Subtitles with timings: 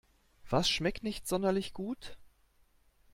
[0.49, 2.17] Was schmeckt nicht sonderlich gut?